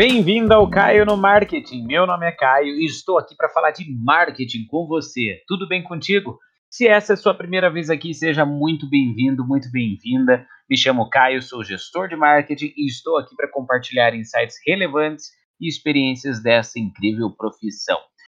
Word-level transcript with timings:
Bem-vindo 0.00 0.54
ao 0.54 0.66
Caio 0.66 1.04
no 1.04 1.14
Marketing. 1.14 1.84
Meu 1.84 2.06
nome 2.06 2.26
é 2.26 2.32
Caio 2.32 2.74
e 2.74 2.86
estou 2.86 3.18
aqui 3.18 3.36
para 3.36 3.50
falar 3.50 3.70
de 3.70 3.84
marketing 4.02 4.64
com 4.64 4.86
você. 4.86 5.42
Tudo 5.46 5.68
bem 5.68 5.82
contigo? 5.82 6.38
Se 6.70 6.88
essa 6.88 7.12
é 7.12 7.14
a 7.14 7.16
sua 7.18 7.34
primeira 7.34 7.70
vez 7.70 7.90
aqui, 7.90 8.14
seja 8.14 8.46
muito 8.46 8.88
bem-vindo, 8.88 9.46
muito 9.46 9.70
bem-vinda. 9.70 10.46
Me 10.70 10.74
chamo 10.74 11.10
Caio, 11.10 11.42
sou 11.42 11.62
gestor 11.62 12.08
de 12.08 12.16
marketing 12.16 12.72
e 12.78 12.86
estou 12.86 13.18
aqui 13.18 13.36
para 13.36 13.50
compartilhar 13.50 14.14
insights 14.14 14.56
relevantes 14.66 15.26
e 15.60 15.68
experiências 15.68 16.42
dessa 16.42 16.78
incrível 16.78 17.30
profissão. 17.36 17.98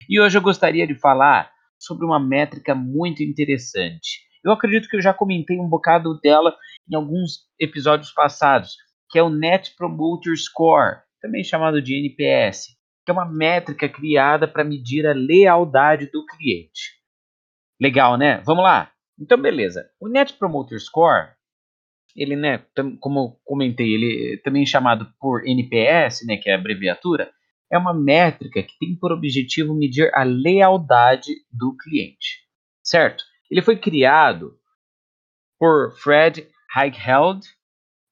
E 0.09 0.19
hoje 0.19 0.39
eu 0.39 0.41
gostaria 0.41 0.87
de 0.87 0.95
falar 0.95 1.51
sobre 1.77 2.07
uma 2.07 2.19
métrica 2.19 2.73
muito 2.73 3.21
interessante. 3.21 4.21
Eu 4.43 4.51
acredito 4.51 4.89
que 4.89 4.95
eu 4.95 5.01
já 5.01 5.13
comentei 5.13 5.59
um 5.59 5.69
bocado 5.69 6.19
dela 6.21 6.55
em 6.91 6.95
alguns 6.95 7.41
episódios 7.59 8.11
passados, 8.11 8.77
que 9.11 9.19
é 9.19 9.21
o 9.21 9.29
Net 9.29 9.75
Promoter 9.77 10.35
Score, 10.35 11.01
também 11.21 11.43
chamado 11.43 11.81
de 11.81 11.95
NPS, 11.95 12.75
que 13.05 13.11
é 13.11 13.13
uma 13.13 13.25
métrica 13.25 13.87
criada 13.87 14.47
para 14.47 14.63
medir 14.63 15.05
a 15.05 15.13
lealdade 15.13 16.07
do 16.11 16.25
cliente. 16.25 16.99
Legal, 17.79 18.17
né? 18.17 18.41
Vamos 18.45 18.63
lá. 18.63 18.91
Então, 19.19 19.39
beleza. 19.39 19.89
O 19.99 20.07
Net 20.07 20.33
Promoter 20.33 20.79
Score, 20.79 21.29
ele, 22.15 22.35
né, 22.35 22.65
como 22.99 23.39
comentei, 23.43 23.93
ele 23.93 24.33
é 24.33 24.37
também 24.37 24.65
chamado 24.65 25.11
por 25.19 25.47
NPS, 25.47 26.25
né, 26.25 26.37
que 26.37 26.49
é 26.49 26.53
a 26.53 26.57
abreviatura, 26.57 27.31
é 27.71 27.77
uma 27.77 27.93
métrica 27.93 28.61
que 28.61 28.77
tem 28.79 28.95
por 28.95 29.11
objetivo 29.11 29.73
medir 29.73 30.11
a 30.13 30.23
lealdade 30.23 31.31
do 31.51 31.75
cliente, 31.77 32.41
certo? 32.83 33.23
Ele 33.49 33.61
foi 33.61 33.77
criado 33.77 34.59
por 35.57 35.95
Fred 35.97 36.47
Heichheld 36.75 37.47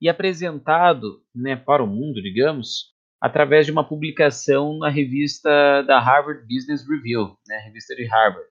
e 0.02 0.08
apresentado 0.08 1.22
né, 1.36 1.58
para 1.58 1.84
o 1.84 1.88
mundo, 1.88 2.22
digamos, 2.22 2.94
através 3.22 3.66
de 3.66 3.72
uma 3.72 3.88
publicação 3.88 4.78
na 4.80 4.90
revista 4.90 5.82
da 5.84 6.00
Harvard 6.00 6.42
Business 6.44 6.88
Review, 6.88 7.36
né, 7.48 7.58
a 7.58 7.66
revista 7.66 7.96
de 7.96 8.06
Harvard. 8.06 8.50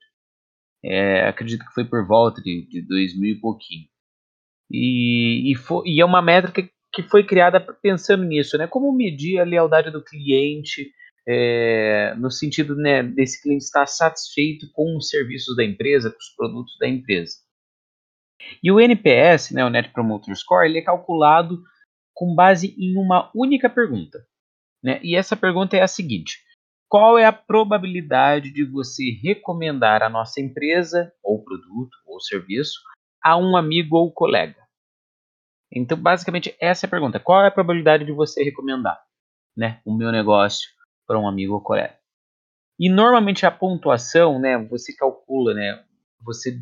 É, 0.84 1.26
acredito 1.26 1.64
que 1.64 1.72
foi 1.72 1.84
por 1.84 2.06
volta 2.06 2.40
de, 2.40 2.66
de 2.68 2.82
2000 2.82 3.36
e 3.36 3.40
pouquinho. 3.40 3.86
E, 4.70 5.50
e, 5.50 5.54
foi, 5.54 5.88
e, 5.88 6.00
é 6.00 6.04
uma 6.04 6.22
métrica 6.22 6.68
que 6.92 7.02
foi 7.02 7.24
criada 7.24 7.60
pensando 7.82 8.24
nisso, 8.24 8.56
né? 8.56 8.66
Como 8.66 8.92
medir 8.92 9.40
a 9.40 9.44
lealdade 9.44 9.90
do 9.90 10.04
cliente, 10.04 10.92
é, 11.26 12.14
no 12.16 12.30
sentido 12.30 12.76
né, 12.76 13.02
desse 13.02 13.42
cliente 13.42 13.64
estar 13.64 13.86
satisfeito 13.86 14.66
com 14.72 14.96
os 14.96 15.08
serviços 15.08 15.56
da 15.56 15.64
empresa, 15.64 16.10
com 16.10 16.18
os 16.18 16.34
produtos 16.36 16.76
da 16.78 16.88
empresa. 16.88 17.36
E 18.62 18.70
o 18.70 18.80
NPS, 18.80 19.50
né, 19.50 19.64
o 19.64 19.70
Net 19.70 19.90
Promoter 19.92 20.34
Score, 20.36 20.66
ele 20.66 20.78
é 20.78 20.82
calculado 20.82 21.62
com 22.14 22.34
base 22.34 22.74
em 22.78 22.96
uma 22.96 23.30
única 23.34 23.68
pergunta. 23.68 24.18
Né? 24.82 25.00
E 25.02 25.16
essa 25.16 25.36
pergunta 25.36 25.76
é 25.76 25.82
a 25.82 25.88
seguinte: 25.88 26.38
qual 26.88 27.18
é 27.18 27.24
a 27.24 27.32
probabilidade 27.32 28.50
de 28.50 28.64
você 28.64 29.10
recomendar 29.22 30.02
a 30.02 30.08
nossa 30.08 30.40
empresa, 30.40 31.12
ou 31.22 31.42
produto, 31.42 31.96
ou 32.06 32.20
serviço, 32.20 32.80
a 33.22 33.36
um 33.36 33.56
amigo 33.56 33.96
ou 33.96 34.12
colega? 34.12 34.56
Então, 35.70 35.98
basicamente, 35.98 36.56
essa 36.60 36.86
é 36.86 36.88
a 36.88 36.90
pergunta. 36.90 37.20
Qual 37.20 37.44
é 37.44 37.48
a 37.48 37.50
probabilidade 37.50 38.04
de 38.04 38.12
você 38.12 38.42
recomendar 38.42 38.98
né, 39.56 39.82
o 39.84 39.94
meu 39.94 40.10
negócio 40.10 40.68
para 41.06 41.18
um 41.18 41.28
amigo 41.28 41.54
ou 41.54 41.60
colega? 41.60 41.98
E 42.80 42.88
normalmente 42.88 43.44
a 43.44 43.50
pontuação, 43.50 44.38
né, 44.38 44.56
você 44.56 44.94
calcula, 44.94 45.52
né, 45.52 45.84
você 46.24 46.58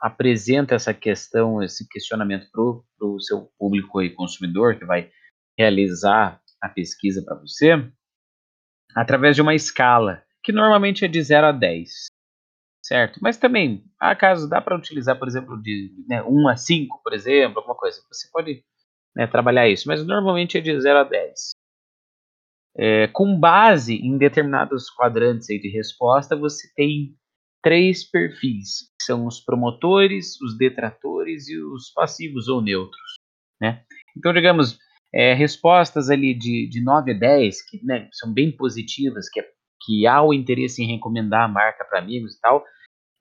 apresenta 0.00 0.74
essa 0.74 0.92
questão, 0.92 1.62
esse 1.62 1.88
questionamento 1.88 2.50
para 2.50 2.62
o 3.06 3.20
seu 3.20 3.50
público 3.58 4.02
e 4.02 4.10
consumidor 4.10 4.76
que 4.76 4.84
vai 4.84 5.10
realizar 5.58 6.42
a 6.64 6.68
pesquisa 6.70 7.22
para 7.22 7.36
você, 7.36 7.72
através 8.96 9.36
de 9.36 9.42
uma 9.42 9.54
escala, 9.54 10.22
que 10.42 10.50
normalmente 10.50 11.04
é 11.04 11.08
de 11.08 11.22
0 11.22 11.48
a 11.48 11.52
10. 11.52 12.06
Certo? 12.82 13.18
Mas 13.22 13.36
também, 13.38 13.84
há 13.98 14.14
casos, 14.14 14.48
dá 14.48 14.60
para 14.60 14.76
utilizar, 14.76 15.18
por 15.18 15.28
exemplo, 15.28 15.60
de 15.62 15.90
né, 16.08 16.22
1 16.22 16.48
a 16.48 16.56
5, 16.56 17.00
por 17.02 17.12
exemplo, 17.12 17.58
alguma 17.58 17.74
coisa. 17.74 18.02
Você 18.10 18.28
pode 18.30 18.62
né, 19.16 19.26
trabalhar 19.26 19.68
isso, 19.68 19.88
mas 19.88 20.06
normalmente 20.06 20.58
é 20.58 20.60
de 20.60 20.78
0 20.78 20.98
a 20.98 21.04
10. 21.04 21.50
É, 22.76 23.06
com 23.08 23.38
base 23.38 23.94
em 23.94 24.18
determinados 24.18 24.90
quadrantes 24.90 25.46
de 25.46 25.68
resposta, 25.68 26.34
você 26.34 26.68
tem 26.74 27.16
três 27.62 28.04
perfis, 28.04 28.90
que 28.98 29.04
são 29.04 29.26
os 29.26 29.40
promotores, 29.40 30.38
os 30.40 30.56
detratores 30.58 31.48
e 31.48 31.58
os 31.58 31.90
passivos 31.90 32.48
ou 32.48 32.60
neutros. 32.60 33.14
Né? 33.60 33.82
Então, 34.16 34.32
digamos, 34.32 34.78
é, 35.14 35.32
respostas 35.32 36.10
ali 36.10 36.34
de, 36.34 36.68
de 36.68 36.82
9 36.82 37.12
a 37.12 37.14
10, 37.14 37.70
que 37.70 37.84
né, 37.84 38.08
são 38.12 38.34
bem 38.34 38.50
positivas, 38.50 39.28
que, 39.28 39.38
é, 39.38 39.46
que 39.86 40.06
há 40.08 40.20
o 40.20 40.34
interesse 40.34 40.82
em 40.82 40.92
recomendar 40.92 41.44
a 41.44 41.48
marca 41.48 41.84
para 41.84 42.00
amigos 42.00 42.34
e 42.34 42.40
tal, 42.40 42.64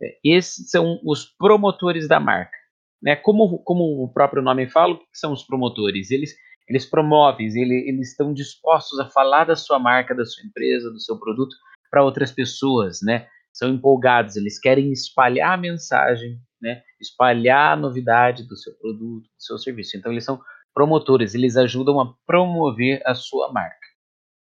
é, 0.02 0.18
esses 0.26 0.72
são 0.72 1.00
os 1.06 1.24
promotores 1.38 2.08
da 2.08 2.20
marca. 2.20 2.58
Né? 3.02 3.16
Como, 3.16 3.59
como 3.59 4.04
o 4.04 4.12
próprio 4.12 4.42
nome 4.42 4.68
fala, 4.68 4.94
o 4.94 4.98
que 4.98 5.06
são 5.14 5.31
os 5.31 5.44
promotores? 5.44 6.09
Eles, 6.09 6.34
eles 6.68 6.84
promovem, 6.84 7.46
eles, 7.46 7.88
eles 7.88 8.10
estão 8.10 8.34
dispostos 8.34 9.00
a 9.00 9.10
falar 9.10 9.44
da 9.44 9.56
sua 9.56 9.78
marca, 9.78 10.16
da 10.16 10.25
sua 10.25 10.44
empresa, 10.44 10.90
do 10.90 11.00
seu 11.00 11.20
produto 11.20 11.56
para 11.92 12.04
outras 12.04 12.31
pessoas, 12.31 13.02
né? 13.04 13.28
São 13.54 13.70
empolgados, 13.70 14.36
eles 14.36 14.58
querem 14.58 14.92
espalhar 14.92 15.54
a 15.54 15.58
mensagem, 15.58 16.40
né? 16.60 16.81
Espalhar 17.00 17.74
a 17.74 17.80
novidade 17.80 18.48
do 18.48 18.56
seu 18.56 18.74
produto, 18.74 19.25
do 19.25 19.44
seu 19.44 19.60
serviço. 19.60 19.96
Então 19.96 20.12
eles 20.12 20.24
são 20.24 20.42
promotores, 20.73 21.35
eles 21.35 21.56
ajudam 21.56 22.00
a 22.00 22.13
promover 22.25 23.01
a 23.06 23.13
sua 23.13 23.51
marca, 23.51 23.88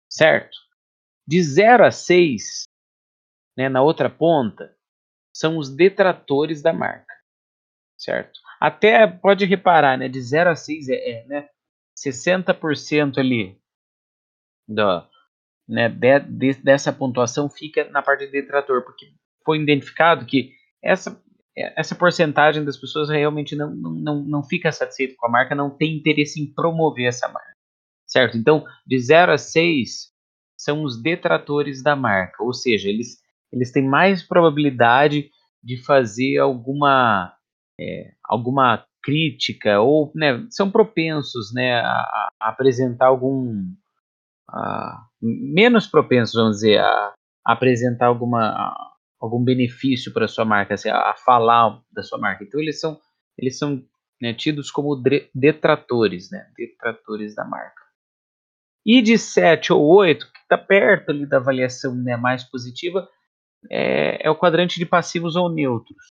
certo? 0.10 0.58
De 1.28 1.42
0 1.42 1.86
a 1.86 1.92
6, 1.92 2.64
né, 3.58 3.70
na 3.70 3.82
outra 3.82 4.10
ponta, 4.10 4.76
são 5.34 5.58
os 5.58 5.70
detratores 5.70 6.62
da 6.62 6.72
marca, 6.72 7.14
certo? 7.98 8.40
Até 8.60 9.08
pode 9.08 9.46
reparar, 9.46 9.98
né, 9.98 10.08
de 10.08 10.22
0 10.22 10.52
a 10.52 10.56
6 10.56 10.90
é, 10.90 10.96
é 10.96 11.26
né, 11.26 11.50
60% 11.98 13.18
ali 13.18 13.60
do, 14.68 15.08
né, 15.68 15.90
de, 15.90 16.20
de, 16.20 16.54
dessa 16.62 16.92
pontuação 16.92 17.50
fica 17.50 17.90
na 17.90 18.02
parte 18.02 18.26
de 18.26 18.32
detrator, 18.32 18.84
porque 18.84 19.14
foi 19.46 19.60
identificado 19.60 20.26
que 20.26 20.54
essa 20.82 21.22
essa 21.56 21.96
porcentagem 21.96 22.66
das 22.66 22.78
pessoas 22.78 23.10
realmente 23.10 23.56
não, 23.56 23.76
não, 23.76 23.92
não, 23.92 24.24
não 24.24 24.44
fica 24.44 24.72
satisfeito 24.72 25.16
com 25.18 25.28
a 25.28 25.30
marca, 25.30 25.54
não 25.54 25.70
tem 25.70 25.98
interesse 25.98 26.42
em 26.42 26.52
promover 26.52 27.08
essa 27.08 27.28
marca. 27.28 27.54
Certo? 28.08 28.38
Então, 28.38 28.66
de 28.86 29.00
0 29.00 29.32
a 29.32 29.38
6 29.38 30.12
são 30.58 30.84
os 30.84 31.02
detratores 31.02 31.84
da 31.84 31.96
marca, 31.96 32.44
ou 32.44 32.54
seja, 32.54 32.90
eles, 32.90 33.18
eles 33.52 33.72
têm 33.72 33.88
mais 33.88 34.24
probabilidade 34.24 35.30
de 35.64 35.84
fazer 35.84 36.38
alguma, 36.38 37.34
é, 37.80 38.12
alguma 38.24 38.86
crítica 39.04 39.80
ou 39.82 40.12
né, 40.16 40.46
são 40.50 40.72
propensos 40.72 41.54
né, 41.54 41.80
a, 41.82 42.30
a 42.40 42.50
apresentar 42.50 43.08
algum. 43.08 43.64
A, 44.50 45.06
menos 45.22 45.88
propensos, 45.88 46.36
vamos 46.36 46.58
dizer, 46.58 46.80
a, 46.80 47.14
a 47.46 47.54
apresentar 47.54 48.08
alguma 48.08 48.76
algum 49.24 49.42
benefício 49.42 50.12
para 50.12 50.28
sua 50.28 50.44
marca, 50.44 50.74
assim, 50.74 50.90
a, 50.90 51.16
falar 51.16 51.82
da 51.90 52.04
sua 52.04 52.20
marca. 52.20 52.44
Então 52.44 52.60
eles 52.60 52.80
são 52.80 53.00
eles 53.38 53.58
são 53.58 53.82
né, 54.22 54.34
tidos 54.34 54.70
como 54.70 55.02
detratores, 55.34 56.30
né, 56.30 56.52
detratores 56.58 57.34
da 57.34 57.46
marca. 57.46 57.82
E 58.86 59.02
de 59.02 59.18
7 59.18 59.72
ou 59.72 59.88
8, 59.88 60.30
que 60.32 60.40
está 60.40 60.58
perto 60.58 61.10
ali 61.10 61.26
da 61.26 61.38
avaliação 61.38 61.96
né, 61.96 62.18
mais 62.18 62.44
positiva, 62.44 63.10
é, 63.72 64.28
é, 64.28 64.30
o 64.30 64.38
quadrante 64.38 64.78
de 64.78 64.86
passivos 64.86 65.38
ou 65.38 65.50
neutros. 65.50 66.08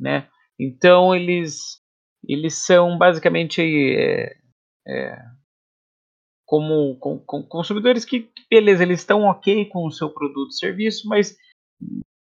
Né? 0.00 0.28
Então 0.58 1.14
eles, 1.14 1.80
eles 2.26 2.54
são 2.54 2.96
basicamente 2.96 3.60
é, 3.62 4.36
é, 4.88 5.18
como 6.46 6.98
com, 6.98 7.18
com 7.18 7.42
consumidores 7.42 8.04
que, 8.04 8.30
beleza, 8.50 8.82
eles 8.82 9.00
estão 9.00 9.24
ok 9.24 9.66
com 9.66 9.86
o 9.86 9.92
seu 9.92 10.08
produto 10.10 10.50
e 10.50 10.58
serviço, 10.58 11.06
mas 11.06 11.36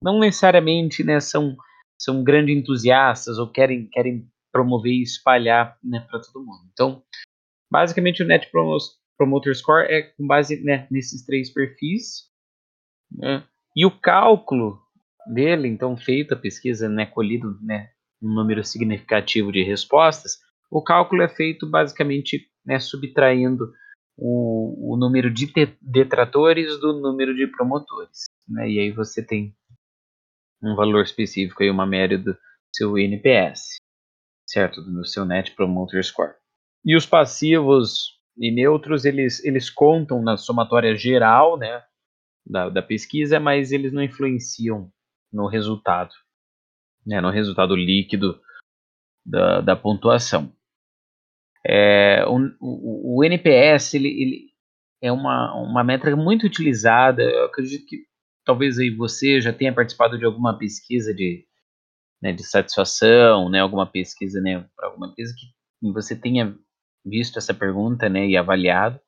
não 0.02 0.18
necessariamente 0.18 1.02
né, 1.02 1.20
são, 1.20 1.56
são 1.98 2.22
grandes 2.22 2.56
entusiastas 2.56 3.38
ou 3.38 3.50
querem, 3.50 3.88
querem 3.90 4.28
promover 4.52 4.92
e 4.92 5.02
espalhar 5.02 5.76
né, 5.82 6.06
para 6.08 6.20
todo 6.20 6.44
mundo. 6.44 6.68
Então, 6.72 7.02
basicamente, 7.70 8.22
o 8.22 8.26
Net 8.26 8.50
Promoter 9.16 9.54
Score 9.54 9.86
é 9.86 10.02
com 10.02 10.26
base 10.26 10.62
né, 10.62 10.86
nesses 10.90 11.24
três 11.24 11.52
perfis. 11.52 12.28
Né, 13.10 13.44
e 13.76 13.84
o 13.84 13.90
cálculo 13.90 14.80
dele, 15.26 15.68
então, 15.68 15.96
feito 15.96 16.34
a 16.34 16.36
pesquisa, 16.36 16.88
né, 16.88 17.06
colhido 17.06 17.58
né, 17.62 17.90
um 18.22 18.32
número 18.32 18.64
significativo 18.64 19.52
de 19.52 19.62
respostas, 19.62 20.38
o 20.70 20.82
cálculo 20.82 21.22
é 21.22 21.28
feito 21.28 21.66
basicamente 21.68 22.48
né, 22.64 22.78
subtraindo 22.78 23.72
o, 24.16 24.94
o 24.94 24.96
número 24.96 25.30
de 25.30 25.50
detratores 25.80 26.78
do 26.80 27.00
número 27.00 27.34
de 27.34 27.46
promotores. 27.46 28.24
Né, 28.48 28.70
e 28.70 28.78
aí 28.80 28.90
você 28.90 29.24
tem 29.24 29.54
um 30.62 30.74
valor 30.74 31.02
específico 31.02 31.62
e 31.62 31.70
uma 31.70 31.86
média 31.86 32.18
do 32.18 32.36
seu 32.74 32.98
NPS, 32.98 33.76
certo? 34.46 34.82
Do 34.82 35.04
seu 35.04 35.24
Net 35.24 35.54
Promoter 35.54 36.02
Score. 36.04 36.34
E 36.84 36.96
os 36.96 37.06
passivos 37.06 38.18
e 38.36 38.50
neutros 38.50 39.04
eles, 39.04 39.44
eles 39.44 39.68
contam 39.68 40.22
na 40.22 40.36
somatória 40.36 40.94
geral 40.94 41.58
né, 41.58 41.82
da, 42.46 42.68
da 42.68 42.82
pesquisa, 42.82 43.40
mas 43.40 43.72
eles 43.72 43.92
não 43.92 44.02
influenciam 44.02 44.90
no 45.32 45.46
resultado, 45.46 46.14
né, 47.04 47.20
no 47.20 47.30
resultado 47.30 47.74
líquido 47.74 48.40
da, 49.26 49.60
da 49.60 49.76
pontuação. 49.76 50.52
É, 51.66 52.24
o, 52.26 52.38
o, 52.60 53.18
o, 53.18 53.24
NPS 53.24 53.94
ele, 53.94 54.08
ele 54.08 54.52
é 55.02 55.12
uma, 55.12 55.54
uma 55.54 55.84
métrica 55.84 56.16
muito 56.16 56.46
utilizada. 56.46 57.22
Eu 57.22 57.46
acredito 57.46 57.84
que 57.86 58.07
talvez 58.48 58.78
aí 58.78 58.88
você 58.88 59.42
já 59.42 59.52
tenha 59.52 59.74
participado 59.74 60.16
de 60.16 60.24
alguma 60.24 60.56
pesquisa 60.56 61.12
de, 61.12 61.44
né, 62.22 62.32
de 62.32 62.42
satisfação, 62.42 63.50
né, 63.50 63.60
alguma 63.60 63.86
pesquisa, 63.86 64.40
né, 64.40 64.66
para 64.74 64.88
alguma 64.88 65.08
empresa 65.08 65.34
que 65.36 65.92
você 65.92 66.16
tenha 66.16 66.56
visto 67.04 67.38
essa 67.38 67.52
pergunta, 67.52 68.08
né, 68.08 68.26
e 68.26 68.38
avaliado. 68.38 68.98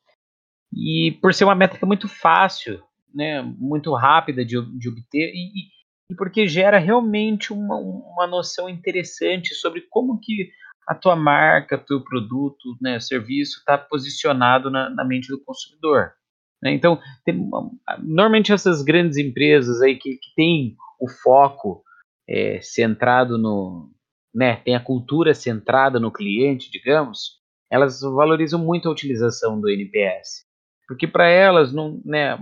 E 0.71 1.19
por 1.23 1.33
ser 1.33 1.45
uma 1.45 1.55
métrica 1.55 1.87
muito 1.87 2.07
fácil, 2.07 2.83
né, 3.15 3.41
muito 3.41 3.95
rápida 3.95 4.45
de, 4.45 4.61
de 4.79 4.89
obter 4.91 5.33
e, 5.35 5.71
e 6.11 6.15
porque 6.15 6.47
gera 6.47 6.79
realmente 6.79 7.51
uma, 7.51 7.77
uma 7.77 8.27
noção 8.27 8.69
interessante 8.69 9.55
sobre 9.55 9.87
como 9.89 10.21
que 10.21 10.51
a 10.87 10.95
tua 10.95 11.17
marca, 11.17 11.79
teu 11.79 12.05
produto, 12.05 12.77
né, 12.79 13.01
serviço 13.01 13.61
está 13.61 13.79
posicionado 13.79 14.71
na, 14.71 14.91
na, 14.91 15.03
mente 15.03 15.29
do 15.29 15.43
consumidor. 15.43 16.13
Né? 16.63 16.73
Então, 16.73 17.01
tem, 17.25 17.49
normalmente 18.03 18.53
essas 18.53 18.83
grandes 18.83 19.17
empresas 19.17 19.81
aí 19.81 19.97
que, 19.97 20.17
que 20.17 20.35
têm 20.37 20.77
o 21.01 21.09
foco 21.09 21.83
é, 22.29 22.61
centrado 22.61 23.39
no, 23.39 23.91
né, 24.35 24.57
tem 24.57 24.77
a 24.77 24.85
cultura 24.85 25.35
centrada 25.35 25.99
no 25.99 26.13
cliente, 26.13 26.71
digamos, 26.71 27.41
elas 27.71 28.01
valorizam 28.01 28.59
muito 28.59 28.89
a 28.89 28.93
utilização 28.93 29.61
do 29.61 29.69
NPS, 29.69 30.45
porque 30.87 31.07
para 31.07 31.29
elas 31.29 31.73
não, 31.73 32.01
né, 32.05 32.39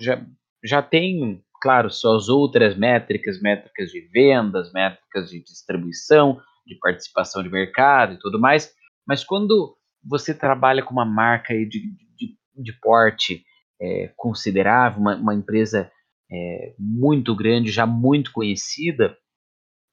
já, 0.00 0.24
já 0.64 0.82
tem, 0.82 1.42
claro, 1.60 1.90
suas 1.90 2.28
outras 2.28 2.76
métricas, 2.76 3.40
métricas 3.40 3.90
de 3.90 4.00
vendas, 4.12 4.72
métricas 4.72 5.30
de 5.30 5.42
distribuição, 5.42 6.40
de 6.66 6.76
participação 6.76 7.42
de 7.42 7.48
mercado 7.48 8.14
e 8.14 8.18
tudo 8.18 8.38
mais, 8.38 8.72
mas 9.06 9.24
quando 9.24 9.76
você 10.04 10.34
trabalha 10.34 10.82
com 10.82 10.92
uma 10.92 11.04
marca 11.04 11.54
de, 11.54 11.66
de, 11.66 12.36
de 12.56 12.72
porte 12.80 13.44
é, 13.80 14.12
considerável, 14.16 15.00
uma, 15.00 15.16
uma 15.16 15.34
empresa 15.34 15.90
é, 16.30 16.74
muito 16.78 17.34
grande, 17.34 17.70
já 17.70 17.86
muito 17.86 18.32
conhecida, 18.32 19.16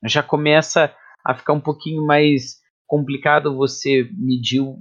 já 0.03 0.21
começa 0.21 0.93
a 1.25 1.33
ficar 1.33 1.53
um 1.53 1.61
pouquinho 1.61 2.05
mais 2.05 2.59
complicado 2.85 3.55
você 3.55 4.07
medir 4.13 4.61
o, 4.61 4.77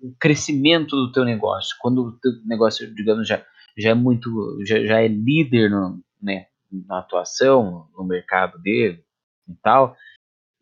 o 0.00 0.14
crescimento 0.18 0.96
do 0.96 1.12
teu 1.12 1.24
negócio. 1.24 1.76
Quando 1.80 2.02
o 2.02 2.18
teu 2.18 2.32
negócio, 2.44 2.92
digamos, 2.94 3.28
já, 3.28 3.44
já 3.76 3.90
é 3.90 3.94
muito, 3.94 4.58
já, 4.64 4.84
já 4.84 5.00
é 5.00 5.08
líder 5.08 5.70
no, 5.70 6.02
né, 6.20 6.46
na 6.70 6.98
atuação, 6.98 7.88
no 7.96 8.04
mercado 8.04 8.58
dele 8.58 9.04
e 9.48 9.54
tal, 9.62 9.96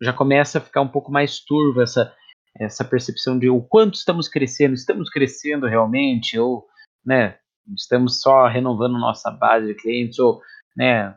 já 0.01 0.13
começa 0.13 0.59
a 0.59 0.61
ficar 0.61 0.81
um 0.81 0.87
pouco 0.87 1.11
mais 1.11 1.39
turva 1.39 1.83
essa, 1.83 2.13
essa 2.59 2.85
percepção 2.85 3.37
de 3.37 3.49
o 3.49 3.61
quanto 3.61 3.95
estamos 3.95 4.27
crescendo, 4.27 4.73
estamos 4.73 5.09
crescendo 5.09 5.65
realmente, 5.65 6.37
ou 6.37 6.67
né, 7.05 7.37
estamos 7.75 8.21
só 8.21 8.47
renovando 8.47 8.93
nossa 8.93 9.31
base 9.31 9.67
de 9.67 9.75
clientes, 9.75 10.19
ou 10.19 10.41
né, 10.75 11.15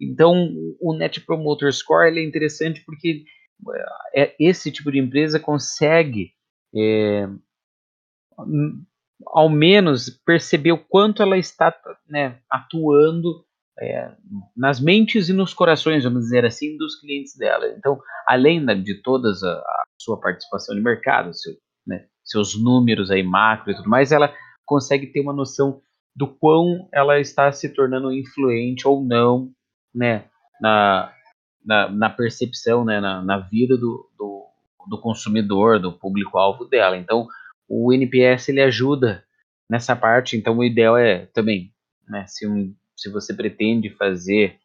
então 0.00 0.52
o 0.80 0.94
Net 0.94 1.20
Promoter 1.20 1.72
Score 1.72 2.08
ele 2.08 2.20
é 2.20 2.24
interessante 2.24 2.82
porque 2.84 3.24
é, 4.14 4.34
esse 4.38 4.70
tipo 4.70 4.92
de 4.92 4.98
empresa 4.98 5.40
consegue 5.40 6.32
é, 6.74 7.28
ao 9.26 9.48
menos 9.48 10.10
perceber 10.24 10.72
o 10.72 10.78
quanto 10.78 11.22
ela 11.22 11.36
está 11.36 11.74
né, 12.08 12.38
atuando 12.50 13.44
é, 13.80 14.12
nas 14.56 14.80
mentes 14.80 15.28
e 15.28 15.32
nos 15.32 15.54
corações, 15.54 16.04
vamos 16.04 16.24
dizer 16.24 16.44
assim, 16.44 16.76
dos 16.76 17.00
clientes 17.00 17.36
dela. 17.36 17.66
Então, 17.76 17.98
além 18.26 18.64
de 18.82 19.00
todas 19.02 19.42
a, 19.42 19.52
a 19.52 19.84
sua 19.98 20.20
participação 20.20 20.74
de 20.74 20.82
mercado, 20.82 21.32
seu, 21.34 21.54
né, 21.86 22.06
seus 22.24 22.60
números 22.60 23.10
aí 23.10 23.22
macro 23.22 23.70
e 23.70 23.76
tudo 23.76 23.88
mais, 23.88 24.12
ela 24.12 24.32
consegue 24.64 25.06
ter 25.06 25.20
uma 25.20 25.32
noção 25.32 25.80
do 26.18 26.26
quão 26.26 26.88
ela 26.92 27.20
está 27.20 27.52
se 27.52 27.68
tornando 27.68 28.12
influente 28.12 28.88
ou 28.88 29.04
não, 29.04 29.52
né, 29.94 30.24
na, 30.60 31.14
na, 31.64 31.88
na 31.88 32.10
percepção, 32.10 32.84
né, 32.84 32.98
na, 33.00 33.22
na 33.22 33.38
vida 33.38 33.76
do, 33.76 34.10
do, 34.18 34.44
do 34.88 35.00
consumidor, 35.00 35.78
do 35.78 35.92
público-alvo 35.92 36.64
dela. 36.64 36.96
Então, 36.96 37.28
o 37.68 37.92
NPS 37.92 38.48
ele 38.48 38.60
ajuda 38.60 39.24
nessa 39.70 39.94
parte. 39.94 40.36
Então, 40.36 40.58
o 40.58 40.64
ideal 40.64 40.98
é 40.98 41.26
também, 41.26 41.72
né, 42.08 42.26
se, 42.26 42.48
um, 42.48 42.74
se 42.96 43.08
você 43.08 43.32
pretende 43.32 43.88
fazer 43.90 44.58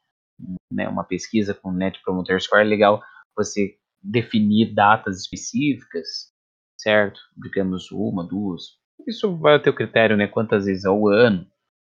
né, 0.72 0.90
uma 0.90 1.04
pesquisa 1.04 1.54
com 1.54 1.72
Net 1.72 2.02
Promoter 2.02 2.42
Score, 2.42 2.62
é 2.62 2.66
legal 2.66 3.00
você 3.38 3.78
definir 4.02 4.74
datas 4.74 5.20
específicas, 5.20 6.34
certo? 6.76 7.22
Digamos 7.38 7.92
uma, 7.92 8.28
duas. 8.28 8.82
Isso 9.07 9.36
vai 9.38 9.54
ao 9.54 9.62
teu 9.62 9.74
critério, 9.74 10.16
né? 10.16 10.28
Quantas 10.28 10.66
vezes 10.66 10.86
ao 10.86 11.07
ano? 11.07 11.45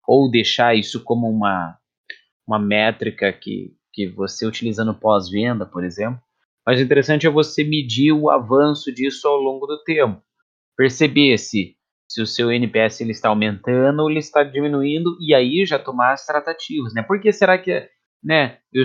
Ou 0.06 0.30
deixar 0.30 0.74
isso 0.74 1.02
como 1.02 1.28
uma, 1.28 1.76
uma 2.46 2.58
métrica 2.58 3.32
que 3.32 3.74
que 3.92 4.06
você 4.06 4.46
utiliza 4.46 4.84
no 4.84 4.94
pós-venda, 4.94 5.66
por 5.66 5.84
exemplo. 5.84 6.20
Mas 6.66 6.78
o 6.78 6.82
interessante 6.82 7.26
é 7.26 7.30
você 7.30 7.64
medir 7.64 8.12
o 8.12 8.30
avanço 8.30 8.92
disso 8.92 9.26
ao 9.26 9.36
longo 9.36 9.66
do 9.66 9.82
tempo. 9.82 10.22
Perceber 10.76 11.36
se, 11.38 11.74
se 12.08 12.22
o 12.22 12.26
seu 12.26 12.50
NPS 12.50 13.00
ele 13.00 13.10
está 13.10 13.28
aumentando 13.28 14.00
ou 14.00 14.10
ele 14.10 14.20
está 14.20 14.42
diminuindo 14.42 15.16
e 15.20 15.34
aí 15.34 15.64
já 15.66 15.78
tomar 15.78 16.12
as 16.12 16.24
tratativas, 16.24 16.94
né? 16.94 17.02
Por 17.02 17.20
que 17.20 17.32
será 17.32 17.58
que 17.58 17.88
né, 18.22 18.58
eu, 18.72 18.84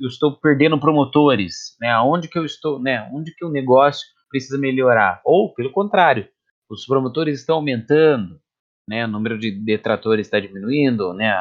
eu 0.00 0.08
estou 0.08 0.38
perdendo 0.40 0.80
promotores? 0.80 1.76
Né? 1.80 1.96
Onde 2.00 2.28
que 2.28 2.38
eu 2.38 2.44
estou, 2.44 2.80
né? 2.80 3.08
Onde 3.12 3.34
que 3.34 3.44
o 3.44 3.50
negócio 3.50 4.06
precisa 4.30 4.58
melhorar? 4.58 5.20
Ou, 5.24 5.54
pelo 5.54 5.70
contrário, 5.70 6.26
os 6.72 6.86
promotores 6.86 7.40
estão 7.40 7.56
aumentando, 7.56 8.40
né? 8.88 9.04
O 9.04 9.08
número 9.08 9.38
de 9.38 9.50
detratores 9.50 10.26
está 10.26 10.40
diminuindo, 10.40 11.12
né? 11.14 11.32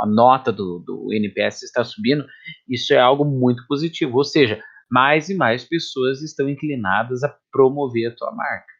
a 0.00 0.06
nota 0.06 0.50
do, 0.50 0.80
do 0.80 1.12
NPS 1.12 1.62
está 1.62 1.84
subindo, 1.84 2.26
isso 2.68 2.92
é 2.92 2.98
algo 2.98 3.24
muito 3.24 3.64
positivo. 3.68 4.16
Ou 4.16 4.24
seja, 4.24 4.62
mais 4.90 5.28
e 5.28 5.34
mais 5.34 5.64
pessoas 5.64 6.22
estão 6.22 6.48
inclinadas 6.48 7.22
a 7.22 7.36
promover 7.50 8.10
a 8.10 8.14
tua 8.14 8.32
marca. 8.32 8.72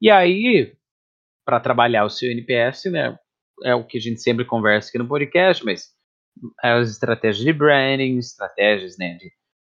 E 0.00 0.10
aí, 0.10 0.74
para 1.44 1.60
trabalhar 1.60 2.04
o 2.04 2.10
seu 2.10 2.30
NPS, 2.30 2.86
né, 2.86 3.18
é 3.64 3.74
o 3.74 3.84
que 3.84 3.98
a 3.98 4.00
gente 4.00 4.20
sempre 4.20 4.44
conversa 4.44 4.88
aqui 4.88 4.98
no 4.98 5.08
podcast, 5.08 5.64
mas 5.64 5.94
as 6.62 6.90
estratégias 6.90 7.44
de 7.44 7.52
branding, 7.52 8.18
estratégias 8.18 8.96
né, 8.98 9.14
de, 9.14 9.30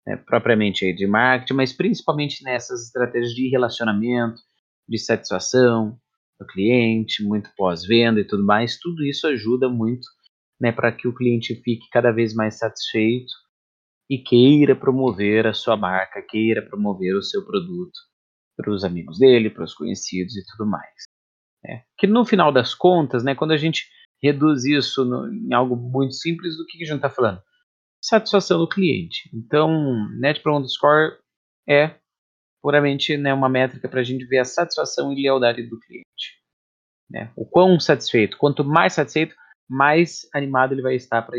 né, 0.05 0.17
propriamente 0.17 0.91
de 0.93 1.07
marketing, 1.07 1.53
mas 1.53 1.71
principalmente 1.71 2.43
nessas 2.43 2.87
estratégias 2.87 3.31
de 3.33 3.49
relacionamento, 3.49 4.41
de 4.89 4.97
satisfação 4.97 5.97
do 6.39 6.47
cliente, 6.47 7.23
muito 7.23 7.49
pós-venda 7.55 8.19
e 8.19 8.25
tudo 8.25 8.43
mais, 8.43 8.79
tudo 8.79 9.03
isso 9.05 9.27
ajuda 9.27 9.69
muito 9.69 10.07
né, 10.59 10.71
para 10.71 10.91
que 10.91 11.07
o 11.07 11.13
cliente 11.13 11.55
fique 11.55 11.87
cada 11.91 12.11
vez 12.11 12.33
mais 12.33 12.57
satisfeito 12.57 13.31
e 14.09 14.17
queira 14.17 14.75
promover 14.75 15.45
a 15.45 15.53
sua 15.53 15.77
marca, 15.77 16.21
queira 16.21 16.61
promover 16.61 17.15
o 17.15 17.21
seu 17.21 17.45
produto 17.45 17.97
para 18.57 18.71
os 18.71 18.83
amigos 18.83 19.19
dele, 19.19 19.49
para 19.49 19.63
os 19.63 19.73
conhecidos 19.73 20.35
e 20.35 20.45
tudo 20.45 20.69
mais. 20.69 21.03
Né? 21.63 21.83
Que 21.97 22.07
no 22.07 22.25
final 22.25 22.51
das 22.51 22.73
contas, 22.73 23.23
né, 23.23 23.35
quando 23.35 23.51
a 23.51 23.57
gente 23.57 23.87
reduz 24.21 24.65
isso 24.65 25.05
no, 25.05 25.31
em 25.31 25.53
algo 25.53 25.75
muito 25.75 26.15
simples, 26.15 26.57
do 26.57 26.65
que, 26.65 26.77
que 26.77 26.83
a 26.83 26.87
gente 26.87 26.97
está 26.97 27.09
falando? 27.09 27.41
Satisfação 28.01 28.59
do 28.59 28.67
cliente. 28.67 29.29
Então, 29.33 30.09
Net 30.19 30.41
Promoter 30.41 30.69
Score 30.69 31.17
é 31.67 31.95
puramente 32.61 33.17
né, 33.17 33.33
uma 33.33 33.49
métrica 33.49 33.87
para 33.87 34.01
a 34.01 34.03
gente 34.03 34.25
ver 34.25 34.39
a 34.39 34.45
satisfação 34.45 35.11
e 35.13 35.21
lealdade 35.21 35.63
do 35.63 35.79
cliente. 35.79 36.39
Né? 37.09 37.31
O 37.35 37.45
quão 37.45 37.79
satisfeito, 37.79 38.37
quanto 38.37 38.63
mais 38.63 38.93
satisfeito, 38.93 39.35
mais 39.67 40.27
animado 40.33 40.73
ele 40.73 40.81
vai 40.81 40.95
estar 40.95 41.21
para 41.21 41.37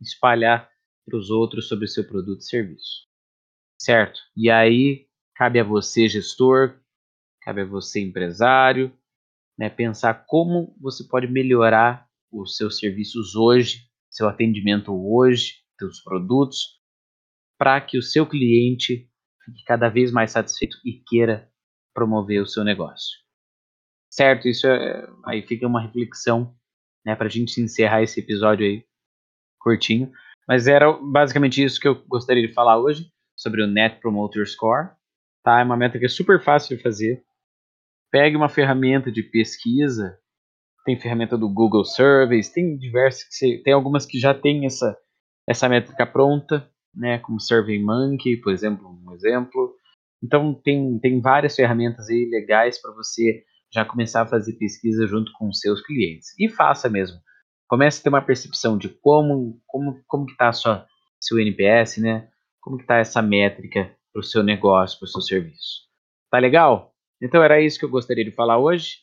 espalhar 0.00 0.70
para 1.04 1.18
os 1.18 1.30
outros 1.30 1.68
sobre 1.68 1.84
o 1.84 1.88
seu 1.88 2.06
produto 2.06 2.40
e 2.40 2.44
serviço. 2.44 3.08
Certo? 3.80 4.20
E 4.36 4.50
aí 4.50 5.06
cabe 5.34 5.58
a 5.58 5.64
você, 5.64 6.08
gestor, 6.08 6.78
cabe 7.42 7.62
a 7.62 7.64
você, 7.64 8.00
empresário, 8.00 8.94
né, 9.58 9.68
pensar 9.68 10.24
como 10.26 10.76
você 10.80 11.04
pode 11.04 11.26
melhorar 11.26 12.06
os 12.30 12.56
seus 12.56 12.78
serviços 12.78 13.34
hoje, 13.34 13.90
seu 14.08 14.28
atendimento 14.28 14.92
hoje, 14.92 15.56
seus 15.78 16.00
produtos, 16.00 16.80
para 17.58 17.80
que 17.80 17.98
o 17.98 18.02
seu 18.02 18.26
cliente 18.26 19.09
fique 19.50 19.64
cada 19.64 19.88
vez 19.88 20.12
mais 20.12 20.30
satisfeito 20.30 20.76
e 20.84 21.02
queira 21.06 21.48
promover 21.94 22.40
o 22.42 22.46
seu 22.46 22.64
negócio. 22.64 23.18
Certo? 24.10 24.48
Isso 24.48 24.66
é, 24.66 25.08
aí 25.26 25.42
fica 25.42 25.66
uma 25.66 25.82
reflexão 25.82 26.54
né, 27.04 27.14
para 27.14 27.26
a 27.26 27.30
gente 27.30 27.60
encerrar 27.60 28.02
esse 28.02 28.20
episódio 28.20 28.66
aí 28.66 28.84
curtinho. 29.58 30.10
Mas 30.48 30.66
era 30.66 30.92
basicamente 30.92 31.62
isso 31.62 31.80
que 31.80 31.86
eu 31.86 31.94
gostaria 32.06 32.46
de 32.46 32.52
falar 32.52 32.78
hoje 32.78 33.10
sobre 33.36 33.62
o 33.62 33.66
Net 33.66 34.00
Promoter 34.00 34.46
Score. 34.46 34.90
Tá? 35.44 35.60
É 35.60 35.64
uma 35.64 35.76
métrica 35.76 36.08
super 36.08 36.42
fácil 36.42 36.76
de 36.76 36.82
fazer. 36.82 37.22
pegue 38.10 38.36
uma 38.36 38.48
ferramenta 38.48 39.10
de 39.10 39.22
pesquisa. 39.22 40.18
Tem 40.84 40.98
ferramenta 40.98 41.36
do 41.36 41.48
Google 41.48 41.84
Surveys, 41.84 42.48
tem 42.48 42.76
diversas 42.76 43.24
que 43.28 43.58
tem 43.62 43.72
algumas 43.72 44.06
que 44.06 44.18
já 44.18 44.34
tem 44.34 44.64
essa 44.64 44.96
essa 45.46 45.68
métrica 45.68 46.06
pronta, 46.06 46.69
né, 46.94 47.18
como 47.18 47.40
SurveyMonkey, 47.40 48.38
por 48.38 48.52
exemplo, 48.52 48.88
um 48.88 49.12
exemplo. 49.12 49.74
Então 50.22 50.54
tem, 50.54 50.98
tem 50.98 51.20
várias 51.20 51.56
ferramentas 51.56 52.08
aí 52.08 52.28
legais 52.30 52.80
para 52.80 52.92
você 52.92 53.44
já 53.72 53.84
começar 53.84 54.22
a 54.22 54.26
fazer 54.26 54.54
pesquisa 54.54 55.06
junto 55.06 55.32
com 55.32 55.48
os 55.48 55.60
seus 55.60 55.80
clientes. 55.84 56.34
E 56.38 56.48
faça 56.48 56.88
mesmo. 56.88 57.18
Comece 57.68 58.00
a 58.00 58.02
ter 58.02 58.08
uma 58.08 58.22
percepção 58.22 58.76
de 58.76 58.88
como 58.88 59.60
como 59.66 60.02
como 60.06 60.26
que 60.26 60.32
está 60.32 60.52
sua 60.52 60.86
seu 61.20 61.38
NPS, 61.38 61.98
né? 61.98 62.28
Como 62.60 62.76
que 62.76 62.82
está 62.82 62.96
essa 62.96 63.22
métrica 63.22 63.94
para 64.12 64.20
o 64.20 64.24
seu 64.24 64.42
negócio, 64.42 64.98
para 64.98 65.06
o 65.06 65.08
seu 65.08 65.20
serviço. 65.20 65.82
Tá 66.30 66.38
legal? 66.38 66.92
Então 67.22 67.42
era 67.42 67.60
isso 67.60 67.78
que 67.78 67.84
eu 67.84 67.90
gostaria 67.90 68.24
de 68.24 68.32
falar 68.32 68.58
hoje. 68.58 68.98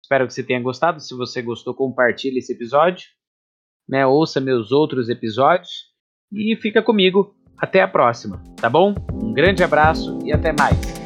Espero 0.00 0.26
que 0.26 0.32
você 0.32 0.44
tenha 0.44 0.60
gostado. 0.60 1.00
Se 1.00 1.14
você 1.14 1.42
gostou, 1.42 1.74
compartilhe 1.74 2.38
esse 2.38 2.52
episódio 2.52 3.08
né? 3.88 4.06
Ouça 4.06 4.40
meus 4.40 4.70
outros 4.70 5.08
episódios 5.08 5.87
e 6.32 6.56
fica 6.56 6.82
comigo. 6.82 7.34
Até 7.56 7.82
a 7.82 7.88
próxima, 7.88 8.40
tá 8.56 8.70
bom? 8.70 8.94
Um 9.12 9.32
grande 9.32 9.64
abraço 9.64 10.18
e 10.24 10.32
até 10.32 10.52
mais. 10.52 10.97